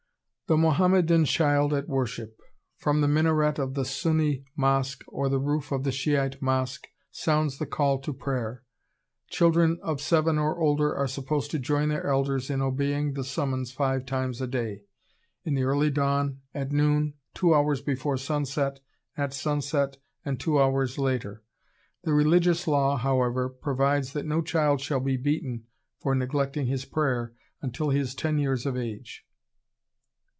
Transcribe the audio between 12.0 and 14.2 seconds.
elders in obeying the summons five